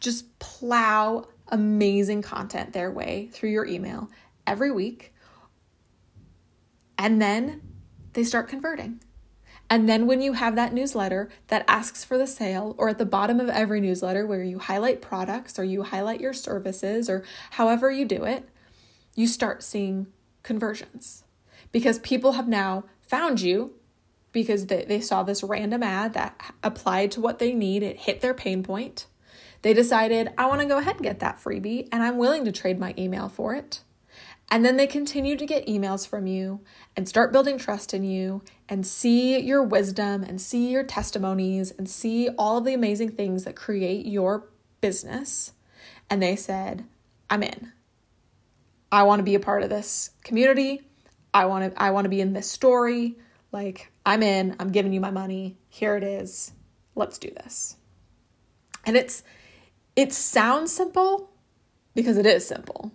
just 0.00 0.36
plow 0.40 1.28
amazing 1.46 2.22
content 2.22 2.72
their 2.72 2.90
way 2.90 3.28
through 3.32 3.50
your 3.50 3.64
email 3.64 4.10
every 4.48 4.72
week. 4.72 5.14
And 6.98 7.22
then 7.22 7.60
they 8.14 8.24
start 8.24 8.48
converting. 8.48 8.98
And 9.68 9.88
then 9.88 10.06
when 10.06 10.20
you 10.20 10.34
have 10.34 10.54
that 10.56 10.72
newsletter 10.72 11.28
that 11.48 11.64
asks 11.66 12.04
for 12.04 12.16
the 12.16 12.26
sale, 12.26 12.74
or 12.78 12.88
at 12.88 12.98
the 12.98 13.04
bottom 13.04 13.40
of 13.40 13.48
every 13.48 13.80
newsletter 13.80 14.26
where 14.26 14.44
you 14.44 14.58
highlight 14.58 15.02
products 15.02 15.58
or 15.58 15.64
you 15.64 15.82
highlight 15.82 16.20
your 16.20 16.32
services 16.32 17.10
or 17.10 17.24
however 17.52 17.90
you 17.90 18.04
do 18.04 18.24
it, 18.24 18.48
you 19.14 19.26
start 19.26 19.62
seeing 19.62 20.06
conversions 20.42 21.24
because 21.72 21.98
people 21.98 22.32
have 22.32 22.46
now 22.48 22.84
found 23.00 23.40
you 23.40 23.72
because 24.32 24.66
they, 24.66 24.84
they 24.84 25.00
saw 25.00 25.22
this 25.22 25.42
random 25.42 25.82
ad 25.82 26.12
that 26.12 26.54
applied 26.62 27.10
to 27.10 27.20
what 27.20 27.38
they 27.38 27.54
need, 27.54 27.82
it 27.82 27.96
hit 27.96 28.20
their 28.20 28.34
pain 28.34 28.62
point. 28.62 29.06
They 29.62 29.72
decided, 29.72 30.30
I 30.36 30.46
want 30.46 30.60
to 30.60 30.66
go 30.66 30.78
ahead 30.78 30.96
and 30.96 31.04
get 31.04 31.20
that 31.20 31.42
freebie, 31.42 31.88
and 31.90 32.02
I'm 32.02 32.18
willing 32.18 32.44
to 32.44 32.52
trade 32.52 32.78
my 32.78 32.94
email 32.98 33.28
for 33.28 33.54
it. 33.54 33.80
And 34.48 34.64
then 34.64 34.76
they 34.76 34.86
continue 34.86 35.36
to 35.36 35.46
get 35.46 35.66
emails 35.66 36.06
from 36.06 36.26
you 36.26 36.60
and 36.96 37.08
start 37.08 37.32
building 37.32 37.58
trust 37.58 37.92
in 37.92 38.04
you 38.04 38.42
and 38.68 38.86
see 38.86 39.40
your 39.40 39.62
wisdom 39.62 40.22
and 40.22 40.40
see 40.40 40.70
your 40.70 40.84
testimonies 40.84 41.72
and 41.72 41.88
see 41.88 42.28
all 42.38 42.58
of 42.58 42.64
the 42.64 42.74
amazing 42.74 43.10
things 43.10 43.44
that 43.44 43.56
create 43.56 44.06
your 44.06 44.48
business. 44.80 45.52
And 46.08 46.22
they 46.22 46.36
said, 46.36 46.84
I'm 47.28 47.42
in. 47.42 47.72
I 48.92 49.02
want 49.02 49.18
to 49.18 49.24
be 49.24 49.34
a 49.34 49.40
part 49.40 49.64
of 49.64 49.70
this 49.70 50.10
community. 50.22 50.82
I 51.34 51.46
want 51.46 51.74
to 51.74 51.82
I 51.82 51.90
want 51.90 52.04
to 52.04 52.08
be 52.08 52.20
in 52.20 52.32
this 52.32 52.50
story. 52.50 53.16
Like, 53.50 53.90
I'm 54.04 54.22
in. 54.22 54.56
I'm 54.60 54.70
giving 54.70 54.92
you 54.92 55.00
my 55.00 55.10
money. 55.10 55.58
Here 55.68 55.96
it 55.96 56.04
is. 56.04 56.52
Let's 56.94 57.18
do 57.18 57.30
this. 57.30 57.76
And 58.84 58.96
it's 58.96 59.24
it 59.96 60.12
sounds 60.12 60.72
simple 60.72 61.30
because 61.94 62.16
it 62.16 62.26
is 62.26 62.46
simple. 62.46 62.92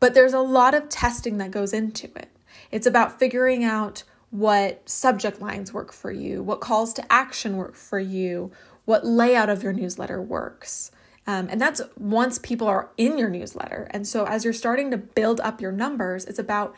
But 0.00 0.14
there's 0.14 0.32
a 0.32 0.40
lot 0.40 0.74
of 0.74 0.88
testing 0.88 1.38
that 1.38 1.50
goes 1.50 1.72
into 1.72 2.06
it. 2.16 2.28
It's 2.70 2.86
about 2.86 3.18
figuring 3.18 3.64
out 3.64 4.04
what 4.30 4.88
subject 4.88 5.40
lines 5.40 5.72
work 5.72 5.92
for 5.92 6.10
you, 6.10 6.42
what 6.42 6.60
calls 6.60 6.92
to 6.94 7.12
action 7.12 7.56
work 7.56 7.74
for 7.74 7.98
you, 7.98 8.52
what 8.84 9.06
layout 9.06 9.48
of 9.48 9.62
your 9.62 9.72
newsletter 9.72 10.20
works. 10.20 10.90
Um, 11.26 11.48
and 11.50 11.60
that's 11.60 11.82
once 11.98 12.38
people 12.38 12.68
are 12.68 12.90
in 12.96 13.18
your 13.18 13.28
newsletter. 13.28 13.88
And 13.90 14.06
so 14.06 14.24
as 14.26 14.44
you're 14.44 14.52
starting 14.52 14.90
to 14.90 14.96
build 14.96 15.40
up 15.40 15.60
your 15.60 15.72
numbers, 15.72 16.24
it's 16.24 16.38
about 16.38 16.74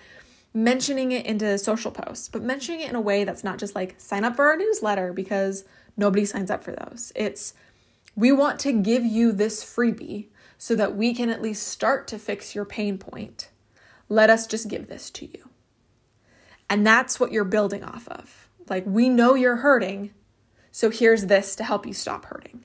mentioning 0.53 1.13
it 1.13 1.25
into 1.27 1.57
social 1.59 1.93
posts, 1.93 2.29
but 2.29 2.43
mentioning 2.43 2.81
it 2.81 2.91
in 2.91 2.97
a 2.97 3.01
way 3.01 3.23
that's 3.23 3.45
not 3.45 3.59
just 3.59 3.75
like 3.75 3.95
sign 3.99 4.25
up 4.25 4.35
for 4.35 4.47
our 4.47 4.57
newsletter 4.57 5.13
because 5.13 5.65
nobody 5.97 6.25
signs 6.25 6.51
up 6.51 6.65
for 6.65 6.73
those. 6.73 7.13
It's 7.15 7.55
we 8.17 8.33
want 8.33 8.59
to 8.61 8.73
give 8.73 9.05
you 9.05 9.31
this 9.33 9.65
freebie 9.65 10.27
so 10.63 10.77
that 10.77 10.95
we 10.95 11.15
can 11.15 11.31
at 11.31 11.41
least 11.41 11.67
start 11.67 12.07
to 12.07 12.19
fix 12.19 12.55
your 12.55 12.67
pain 12.67 12.99
point. 12.99 13.49
Let 14.11 14.29
us 14.29 14.47
just 14.47 14.69
give 14.69 14.89
this 14.89 15.09
to 15.13 15.25
you. 15.25 15.49
And 16.69 16.87
that's 16.87 17.19
what 17.19 17.33
you're 17.33 17.45
building 17.45 17.83
off 17.83 18.07
of. 18.09 18.47
Like, 18.69 18.85
we 18.87 19.09
know 19.09 19.35
you're 19.35 19.57
hurting, 19.57 20.13
so 20.71 20.91
here's 20.91 21.27
this 21.27 21.57
to 21.57 21.65
help 21.65 21.87
you 21.87 21.95
stop 21.95 22.27
hurting. 22.27 22.63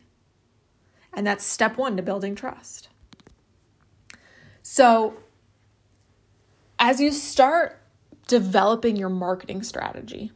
And 1.14 1.25
that's 1.25 1.46
step 1.46 1.78
one 1.78 1.96
to 1.96 2.04
building 2.04 2.36
trust. 2.36 2.90
So, 4.62 5.16
as 6.78 7.00
you 7.00 7.14
start 7.14 7.82
developing 8.28 8.98
your 8.98 9.08
marketing 9.08 9.64
strategy, 9.64 10.34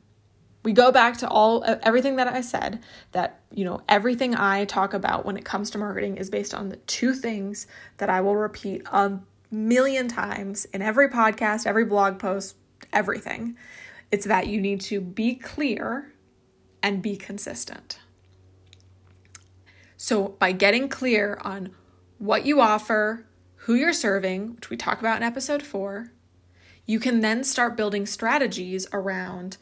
we 0.64 0.74
go 0.74 0.92
back 0.92 1.18
to 1.18 1.28
all 1.28 1.64
uh, 1.64 1.78
everything 1.84 2.18
that 2.18 2.28
I 2.28 2.42
said 2.42 2.80
that 3.12 3.40
you 3.54 3.66
know 3.66 3.82
everything 3.88 4.36
I 4.36 4.66
talk 4.66 4.94
about 4.94 5.26
when 5.26 5.38
it 5.38 5.46
comes 5.46 5.70
to 5.72 5.78
marketing 5.78 6.18
is 6.18 6.30
based 6.30 6.54
on 6.54 6.70
the 6.70 6.76
two 6.78 7.14
things 7.14 7.68
that 7.98 8.10
I 8.10 8.22
will 8.22 8.36
repeat 8.36 8.84
a 8.92 9.20
million 9.52 10.08
times 10.08 10.66
in 10.66 10.82
every 10.82 11.10
podcast, 11.10 11.66
every 11.66 11.86
blog 11.86 12.20
post, 12.20 12.56
everything. 12.94 13.56
It's 14.12 14.26
that 14.26 14.48
you 14.48 14.60
need 14.60 14.82
to 14.82 15.02
be 15.02 15.36
clear 15.36 16.14
and 16.82 17.02
be 17.02 17.16
consistent. 17.16 18.00
So 19.98 20.30
by 20.40 20.54
getting 20.54 20.90
clear 20.90 21.38
on 21.42 21.72
what 22.18 22.46
you 22.46 22.62
offer, 22.62 23.26
who 23.56 23.76
you're 23.76 23.94
serving, 23.94 24.56
which 24.56 24.70
we 24.70 24.78
talk 24.78 25.00
about 25.00 25.18
in 25.18 25.24
episode 25.24 25.62
4, 25.62 26.12
you 26.86 27.00
can 27.00 27.20
then 27.20 27.44
start 27.44 27.78
building 27.78 28.06
strategies 28.06 28.88
around 28.92 29.58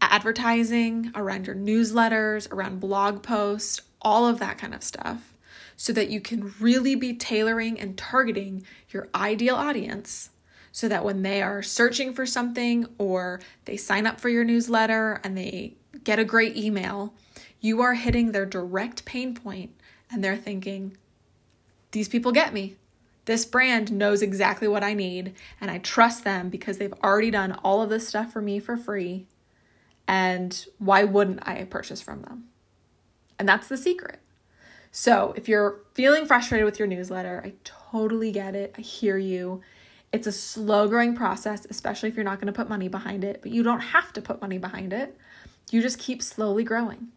advertising, 0.00 1.12
around 1.14 1.46
your 1.46 1.56
newsletters, 1.56 2.50
around 2.52 2.80
blog 2.80 3.22
posts, 3.22 3.80
all 4.00 4.26
of 4.26 4.38
that 4.38 4.58
kind 4.58 4.74
of 4.74 4.82
stuff, 4.82 5.34
so 5.76 5.92
that 5.92 6.10
you 6.10 6.20
can 6.20 6.54
really 6.60 6.94
be 6.94 7.14
tailoring 7.14 7.78
and 7.78 7.96
targeting 7.96 8.64
your 8.90 9.08
ideal 9.14 9.56
audience 9.56 10.30
so 10.72 10.88
that 10.88 11.04
when 11.04 11.22
they 11.22 11.40
are 11.40 11.62
searching 11.62 12.12
for 12.12 12.26
something 12.26 12.86
or 12.98 13.40
they 13.64 13.78
sign 13.78 14.06
up 14.06 14.20
for 14.20 14.28
your 14.28 14.44
newsletter 14.44 15.20
and 15.24 15.36
they 15.36 15.74
get 16.04 16.18
a 16.18 16.24
great 16.24 16.54
email, 16.54 17.14
you 17.60 17.80
are 17.80 17.94
hitting 17.94 18.32
their 18.32 18.44
direct 18.44 19.04
pain 19.06 19.34
point 19.34 19.70
and 20.10 20.22
they're 20.22 20.36
thinking, 20.36 20.96
these 21.92 22.08
people 22.08 22.30
get 22.30 22.52
me. 22.52 22.76
This 23.24 23.46
brand 23.46 23.90
knows 23.90 24.22
exactly 24.22 24.68
what 24.68 24.84
I 24.84 24.94
need, 24.94 25.34
and 25.60 25.68
I 25.68 25.78
trust 25.78 26.22
them 26.22 26.48
because 26.48 26.78
they've 26.78 26.94
already 27.02 27.30
done 27.30 27.58
all 27.64 27.82
of 27.82 27.90
this 27.90 28.06
stuff 28.06 28.32
for 28.32 28.40
me 28.40 28.60
for 28.60 28.76
free 28.76 29.26
and 30.08 30.66
why 30.78 31.04
wouldn't 31.04 31.46
I 31.46 31.64
purchase 31.64 32.00
from 32.00 32.22
them? 32.22 32.44
And 33.38 33.48
that's 33.48 33.68
the 33.68 33.76
secret. 33.76 34.20
So, 34.92 35.34
if 35.36 35.46
you're 35.48 35.80
feeling 35.92 36.24
frustrated 36.24 36.64
with 36.64 36.78
your 36.78 36.88
newsletter, 36.88 37.42
I 37.44 37.52
totally 37.64 38.32
get 38.32 38.54
it. 38.54 38.74
I 38.78 38.80
hear 38.80 39.18
you. 39.18 39.60
It's 40.10 40.26
a 40.26 40.32
slow 40.32 40.88
growing 40.88 41.14
process, 41.14 41.66
especially 41.68 42.08
if 42.08 42.14
you're 42.16 42.24
not 42.24 42.40
going 42.40 42.46
to 42.46 42.52
put 42.52 42.68
money 42.68 42.88
behind 42.88 43.22
it, 43.22 43.42
but 43.42 43.50
you 43.50 43.62
don't 43.62 43.80
have 43.80 44.12
to 44.14 44.22
put 44.22 44.40
money 44.40 44.56
behind 44.56 44.92
it. 44.94 45.18
You 45.70 45.82
just 45.82 45.98
keep 45.98 46.22
slowly 46.22 46.64
growing. 46.64 47.08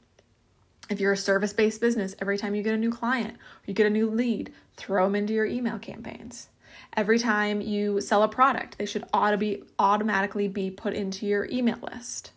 If 0.89 1.00
you're 1.00 1.13
a 1.13 1.17
service 1.17 1.53
based 1.53 1.79
business, 1.79 2.15
every 2.19 2.38
time 2.38 2.55
you 2.55 2.63
get 2.63 2.74
a 2.74 2.77
new 2.77 2.91
client 2.91 3.36
or 3.36 3.63
you 3.67 3.74
get 3.74 3.86
a 3.86 3.91
new 3.91 4.10
lead, 4.10 4.51
throw 4.75 5.05
them 5.05 5.15
into 5.15 5.34
your 5.34 5.46
email 5.46 5.77
campaigns. 5.77 6.50
Every 6.98 7.19
time 7.19 7.62
you 7.62 8.01
sell 8.01 8.24
a 8.24 8.27
product, 8.27 8.77
they 8.77 8.86
should 8.86 9.05
auto 9.13 9.38
be, 9.38 9.63
automatically 9.77 10.48
be 10.48 10.72
put 10.72 10.93
into 10.93 11.27
your 11.27 11.46
email 11.46 11.77
list. 11.81 12.31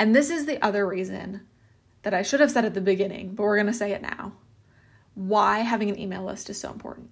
And 0.00 0.16
this 0.16 0.30
is 0.30 0.46
the 0.46 0.64
other 0.64 0.88
reason 0.88 1.42
that 2.04 2.14
I 2.14 2.22
should 2.22 2.40
have 2.40 2.50
said 2.50 2.64
at 2.64 2.72
the 2.72 2.80
beginning, 2.80 3.34
but 3.34 3.42
we're 3.42 3.56
going 3.56 3.66
to 3.66 3.74
say 3.74 3.92
it 3.92 4.00
now. 4.00 4.32
Why 5.14 5.58
having 5.58 5.90
an 5.90 5.98
email 5.98 6.24
list 6.24 6.48
is 6.48 6.58
so 6.58 6.72
important. 6.72 7.10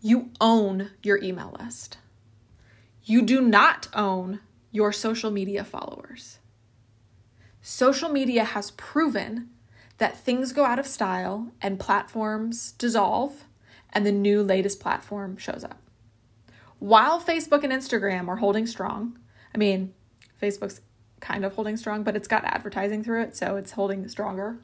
You 0.00 0.30
own 0.40 0.92
your 1.02 1.20
email 1.20 1.56
list. 1.58 1.98
You 3.02 3.22
do 3.22 3.40
not 3.40 3.88
own 3.92 4.38
your 4.70 4.92
social 4.92 5.32
media 5.32 5.64
followers. 5.64 6.38
Social 7.60 8.08
media 8.08 8.44
has 8.44 8.70
proven 8.70 9.50
that 9.96 10.16
things 10.16 10.52
go 10.52 10.64
out 10.64 10.78
of 10.78 10.86
style 10.86 11.50
and 11.60 11.80
platforms 11.80 12.70
dissolve 12.70 13.46
and 13.92 14.06
the 14.06 14.12
new 14.12 14.44
latest 14.44 14.78
platform 14.78 15.36
shows 15.36 15.64
up. 15.64 15.82
While 16.78 17.20
Facebook 17.20 17.64
and 17.64 17.72
Instagram 17.72 18.28
are 18.28 18.36
holding 18.36 18.68
strong, 18.68 19.18
I 19.52 19.58
mean, 19.58 19.92
Facebook's 20.40 20.82
kind 21.20 21.44
of 21.44 21.54
holding 21.54 21.76
strong, 21.76 22.02
but 22.02 22.16
it's 22.16 22.28
got 22.28 22.44
advertising 22.44 23.02
through 23.02 23.22
it, 23.22 23.36
so 23.36 23.56
it's 23.56 23.72
holding 23.72 24.06
stronger. 24.08 24.58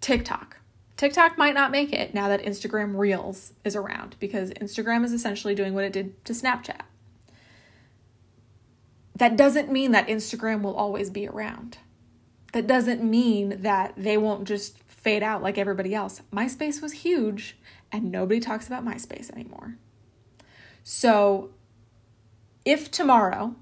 TikTok. 0.00 0.58
TikTok 0.96 1.36
might 1.36 1.54
not 1.54 1.70
make 1.70 1.92
it 1.92 2.14
now 2.14 2.28
that 2.28 2.42
Instagram 2.42 2.96
Reels 2.96 3.52
is 3.64 3.76
around 3.76 4.16
because 4.18 4.50
Instagram 4.52 5.04
is 5.04 5.12
essentially 5.12 5.54
doing 5.54 5.74
what 5.74 5.84
it 5.84 5.92
did 5.92 6.24
to 6.24 6.32
Snapchat. 6.32 6.82
That 9.14 9.36
doesn't 9.36 9.70
mean 9.70 9.92
that 9.92 10.08
Instagram 10.08 10.62
will 10.62 10.74
always 10.76 11.10
be 11.10 11.26
around. 11.26 11.78
That 12.52 12.66
doesn't 12.66 13.02
mean 13.02 13.62
that 13.62 13.94
they 13.96 14.16
won't 14.16 14.46
just 14.46 14.78
fade 14.84 15.22
out 15.22 15.42
like 15.42 15.58
everybody 15.58 15.94
else. 15.94 16.22
MySpace 16.32 16.80
was 16.80 16.92
huge 16.92 17.56
and 17.92 18.10
nobody 18.10 18.40
talks 18.40 18.66
about 18.66 18.84
MySpace 18.84 19.30
anymore. 19.30 19.76
So 20.82 21.50
if 22.64 22.90
tomorrow 22.90 23.56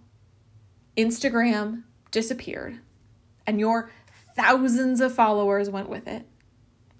Instagram 0.96 1.82
disappeared 2.10 2.80
and 3.46 3.60
your 3.60 3.90
thousands 4.36 5.00
of 5.00 5.14
followers 5.14 5.70
went 5.70 5.88
with 5.88 6.06
it, 6.06 6.26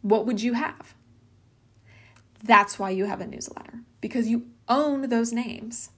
what 0.03 0.27
would 0.27 0.43
you 0.43 0.53
have? 0.55 0.95
That's 2.43 2.79
why 2.79 2.91
you 2.91 3.07
have 3.07 3.21
a 3.21 3.27
newsletter 3.27 3.81
because 4.01 4.29
you 4.29 4.47
own 4.69 5.09
those 5.09 5.33
names. 5.33 5.91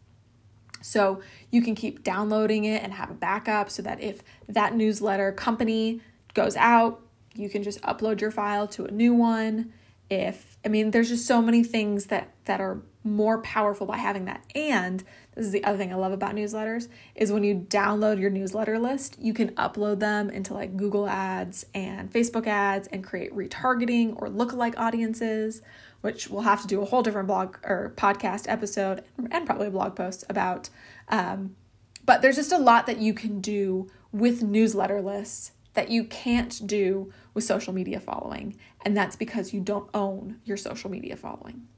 So 0.80 1.20
you 1.50 1.62
can 1.62 1.74
keep 1.74 2.04
downloading 2.04 2.64
it 2.64 2.82
and 2.82 2.92
have 2.92 3.10
a 3.10 3.14
backup 3.14 3.70
so 3.70 3.82
that 3.82 4.00
if 4.00 4.22
that 4.48 4.74
newsletter 4.74 5.32
company 5.32 6.00
goes 6.34 6.56
out, 6.56 7.02
you 7.34 7.48
can 7.48 7.62
just 7.62 7.82
upload 7.82 8.20
your 8.20 8.30
file 8.30 8.68
to 8.68 8.84
a 8.84 8.90
new 8.90 9.12
one. 9.12 9.72
If 10.08 10.56
I 10.64 10.68
mean 10.68 10.92
there's 10.92 11.08
just 11.08 11.26
so 11.26 11.42
many 11.42 11.64
things 11.64 12.06
that 12.06 12.32
that 12.44 12.60
are 12.60 12.80
more 13.06 13.40
powerful 13.42 13.86
by 13.86 13.96
having 13.96 14.26
that. 14.26 14.44
And 14.54 15.02
this 15.34 15.46
is 15.46 15.52
the 15.52 15.64
other 15.64 15.78
thing 15.78 15.92
I 15.92 15.96
love 15.96 16.12
about 16.12 16.34
newsletters 16.34 16.88
is 17.14 17.32
when 17.32 17.44
you 17.44 17.66
download 17.68 18.20
your 18.20 18.30
newsletter 18.30 18.78
list, 18.78 19.16
you 19.20 19.32
can 19.32 19.50
upload 19.50 20.00
them 20.00 20.28
into 20.30 20.52
like 20.52 20.76
Google 20.76 21.08
Ads 21.08 21.66
and 21.74 22.12
Facebook 22.12 22.46
ads 22.46 22.88
and 22.88 23.04
create 23.04 23.34
retargeting 23.34 24.20
or 24.20 24.28
lookalike 24.28 24.76
audiences, 24.76 25.62
which 26.00 26.28
we'll 26.28 26.42
have 26.42 26.62
to 26.62 26.66
do 26.66 26.82
a 26.82 26.84
whole 26.84 27.02
different 27.02 27.28
blog 27.28 27.56
or 27.64 27.94
podcast 27.96 28.44
episode 28.48 29.04
and 29.30 29.46
probably 29.46 29.68
a 29.68 29.70
blog 29.70 29.94
post 29.94 30.24
about. 30.28 30.68
Um, 31.08 31.56
but 32.04 32.22
there's 32.22 32.36
just 32.36 32.52
a 32.52 32.58
lot 32.58 32.86
that 32.86 32.98
you 32.98 33.14
can 33.14 33.40
do 33.40 33.88
with 34.12 34.42
newsletter 34.42 35.02
lists 35.02 35.52
that 35.74 35.90
you 35.90 36.04
can't 36.04 36.66
do 36.66 37.12
with 37.34 37.44
social 37.44 37.72
media 37.72 38.00
following. 38.00 38.56
And 38.84 38.96
that's 38.96 39.14
because 39.14 39.52
you 39.52 39.60
don't 39.60 39.90
own 39.94 40.40
your 40.44 40.56
social 40.56 40.90
media 40.90 41.16
following. 41.16 41.68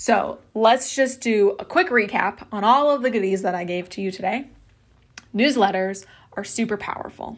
So 0.00 0.38
let's 0.54 0.96
just 0.96 1.20
do 1.20 1.56
a 1.58 1.64
quick 1.66 1.88
recap 1.88 2.46
on 2.50 2.64
all 2.64 2.90
of 2.90 3.02
the 3.02 3.10
goodies 3.10 3.42
that 3.42 3.54
I 3.54 3.64
gave 3.64 3.90
to 3.90 4.00
you 4.00 4.10
today. 4.10 4.46
Newsletters 5.34 6.06
are 6.32 6.42
super 6.42 6.78
powerful. 6.78 7.36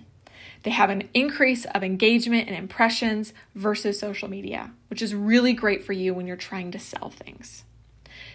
They 0.63 0.71
have 0.71 0.89
an 0.89 1.09
increase 1.13 1.65
of 1.65 1.83
engagement 1.83 2.47
and 2.47 2.57
impressions 2.57 3.33
versus 3.57 3.99
social 3.99 4.31
media, 4.31 4.71
which 4.91 5.03
is 5.03 5.13
really 5.13 5.55
great 5.55 5.83
for 5.83 5.93
you 5.93 6.15
when 6.15 6.29
you're 6.29 6.37
trying 6.37 6.71
to 6.71 6.79
sell 6.79 7.11
things. 7.11 7.65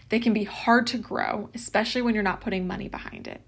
They 0.10 0.19
can 0.19 0.34
be 0.34 0.43
hard 0.43 0.88
to 0.88 0.98
grow, 0.98 1.50
especially 1.55 2.01
when 2.01 2.13
you're 2.13 2.22
not 2.22 2.41
putting 2.41 2.67
money 2.67 2.89
behind 2.89 3.29
it. 3.29 3.39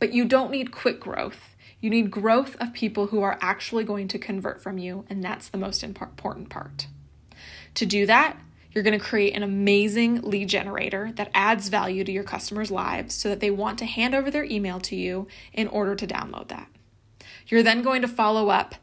But 0.00 0.12
you 0.12 0.24
don't 0.24 0.50
need 0.50 0.72
quick 0.72 0.98
growth. 0.98 1.54
You 1.80 1.88
need 1.88 2.10
growth 2.10 2.56
of 2.58 2.72
people 2.72 3.06
who 3.06 3.22
are 3.22 3.38
actually 3.40 3.84
going 3.84 4.08
to 4.08 4.18
convert 4.18 4.60
from 4.60 4.76
you, 4.76 5.04
and 5.08 5.22
that's 5.22 5.48
the 5.48 5.56
most 5.56 5.84
important 5.84 6.50
part. 6.50 6.88
To 7.74 7.86
do 7.86 8.06
that, 8.06 8.36
you're 8.76 8.82
going 8.82 8.98
to 8.98 9.02
create 9.02 9.34
an 9.34 9.42
amazing 9.42 10.20
lead 10.20 10.50
generator 10.50 11.10
that 11.16 11.30
adds 11.32 11.68
value 11.68 12.04
to 12.04 12.12
your 12.12 12.22
customers' 12.22 12.70
lives 12.70 13.14
so 13.14 13.30
that 13.30 13.40
they 13.40 13.50
want 13.50 13.78
to 13.78 13.86
hand 13.86 14.14
over 14.14 14.30
their 14.30 14.44
email 14.44 14.78
to 14.80 14.94
you 14.94 15.26
in 15.54 15.66
order 15.68 15.94
to 15.94 16.06
download 16.06 16.48
that. 16.48 16.68
You're 17.48 17.62
then 17.62 17.80
going 17.80 18.02
to 18.02 18.08
follow 18.08 18.50
up 18.50 18.74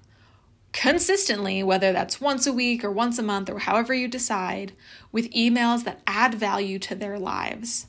consistently, 0.71 1.62
whether 1.62 1.93
that's 1.93 2.19
once 2.19 2.47
a 2.47 2.53
week 2.53 2.84
or 2.84 2.91
once 2.91 3.19
a 3.19 3.23
month 3.23 3.51
or 3.51 3.60
however 3.60 3.93
you 3.93 4.08
decide, 4.08 4.73
with 5.12 5.32
emails 5.32 5.84
that 5.84 6.01
add 6.08 6.34
value 6.34 6.79
to 6.79 6.95
their 6.95 7.19
lives 7.19 7.86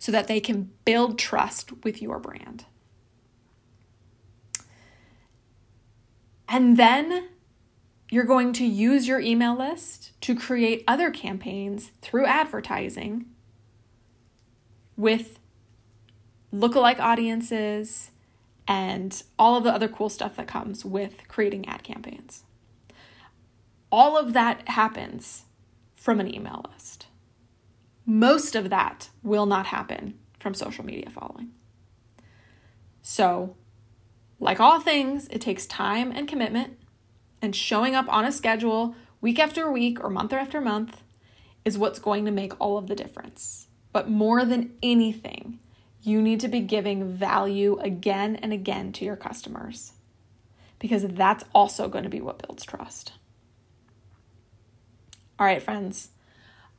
so 0.00 0.10
that 0.10 0.26
they 0.26 0.40
can 0.40 0.72
build 0.84 1.20
trust 1.20 1.84
with 1.84 2.02
your 2.02 2.18
brand. 2.18 2.64
And 6.48 6.76
then 6.76 7.28
you're 8.10 8.24
going 8.24 8.52
to 8.54 8.64
use 8.64 9.08
your 9.08 9.20
email 9.20 9.56
list 9.56 10.12
to 10.22 10.34
create 10.34 10.84
other 10.86 11.10
campaigns 11.10 11.90
through 12.00 12.26
advertising 12.26 13.26
with 14.96 15.38
lookalike 16.54 17.00
audiences 17.00 18.10
and 18.68 19.22
all 19.38 19.56
of 19.56 19.64
the 19.64 19.72
other 19.72 19.88
cool 19.88 20.08
stuff 20.08 20.36
that 20.36 20.46
comes 20.46 20.84
with 20.84 21.26
creating 21.28 21.66
ad 21.66 21.82
campaigns. 21.82 22.44
All 23.90 24.16
of 24.16 24.32
that 24.32 24.68
happens 24.68 25.44
from 25.94 26.20
an 26.20 26.32
email 26.32 26.64
list. 26.72 27.06
Most 28.06 28.54
of 28.54 28.70
that 28.70 29.10
will 29.22 29.46
not 29.46 29.66
happen 29.66 30.18
from 30.38 30.54
social 30.54 30.84
media 30.84 31.10
following. 31.10 31.52
So, 33.02 33.56
like 34.38 34.60
all 34.60 34.80
things, 34.80 35.26
it 35.28 35.40
takes 35.40 35.66
time 35.66 36.10
and 36.10 36.28
commitment 36.28 36.78
and 37.44 37.54
showing 37.54 37.94
up 37.94 38.06
on 38.08 38.24
a 38.24 38.32
schedule 38.32 38.96
week 39.20 39.38
after 39.38 39.70
week 39.70 40.02
or 40.02 40.10
month 40.10 40.32
after 40.32 40.60
month 40.60 41.02
is 41.64 41.78
what's 41.78 41.98
going 41.98 42.24
to 42.24 42.30
make 42.30 42.58
all 42.60 42.76
of 42.78 42.86
the 42.88 42.94
difference. 42.94 43.68
But 43.92 44.08
more 44.08 44.44
than 44.44 44.72
anything, 44.82 45.60
you 46.00 46.20
need 46.20 46.40
to 46.40 46.48
be 46.48 46.60
giving 46.60 47.12
value 47.12 47.78
again 47.78 48.36
and 48.36 48.52
again 48.52 48.92
to 48.92 49.04
your 49.04 49.16
customers 49.16 49.92
because 50.78 51.06
that's 51.06 51.44
also 51.54 51.88
going 51.88 52.04
to 52.04 52.10
be 52.10 52.20
what 52.20 52.42
builds 52.46 52.64
trust. 52.64 53.12
All 55.38 55.46
right, 55.46 55.62
friends. 55.62 56.10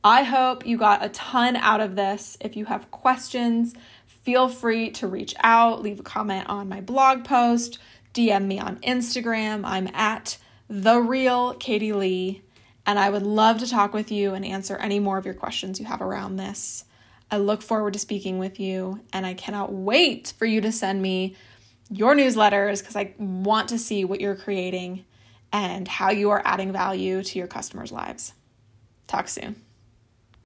I 0.04 0.22
hope 0.22 0.66
you 0.66 0.76
got 0.76 1.04
a 1.04 1.08
ton 1.08 1.56
out 1.56 1.80
of 1.80 1.96
this. 1.96 2.36
If 2.40 2.56
you 2.56 2.66
have 2.66 2.90
questions, 2.90 3.74
feel 4.06 4.48
free 4.48 4.90
to 4.90 5.06
reach 5.06 5.34
out, 5.42 5.82
leave 5.82 6.00
a 6.00 6.04
comment 6.04 6.48
on 6.48 6.68
my 6.68 6.80
blog 6.80 7.24
post, 7.24 7.78
DM 8.14 8.46
me 8.46 8.58
on 8.60 8.76
Instagram. 8.78 9.62
I'm 9.64 9.88
at 9.94 10.38
the 10.68 11.00
real 11.00 11.54
Katie 11.54 11.92
Leigh, 11.92 12.42
and 12.84 12.98
I 12.98 13.10
would 13.10 13.22
love 13.22 13.58
to 13.58 13.68
talk 13.68 13.92
with 13.92 14.10
you 14.10 14.34
and 14.34 14.44
answer 14.44 14.76
any 14.76 14.98
more 14.98 15.18
of 15.18 15.24
your 15.24 15.34
questions 15.34 15.80
you 15.80 15.86
have 15.86 16.00
around 16.00 16.36
this. 16.36 16.84
I 17.30 17.38
look 17.38 17.62
forward 17.62 17.94
to 17.94 17.98
speaking 17.98 18.38
with 18.38 18.60
you, 18.60 19.00
and 19.12 19.26
I 19.26 19.34
cannot 19.34 19.72
wait 19.72 20.32
for 20.38 20.46
you 20.46 20.60
to 20.60 20.72
send 20.72 21.02
me 21.02 21.36
your 21.90 22.14
newsletters 22.14 22.80
because 22.80 22.96
I 22.96 23.14
want 23.18 23.68
to 23.70 23.78
see 23.78 24.04
what 24.04 24.20
you're 24.20 24.36
creating 24.36 25.04
and 25.52 25.86
how 25.86 26.10
you 26.10 26.30
are 26.30 26.42
adding 26.44 26.72
value 26.72 27.22
to 27.22 27.38
your 27.38 27.48
customers' 27.48 27.92
lives. 27.92 28.32
Talk 29.06 29.28
soon. 29.28 29.65